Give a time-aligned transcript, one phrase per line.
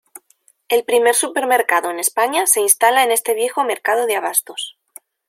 [0.67, 4.75] El primer supermercado en España se instala en este viejo mercado de abastos.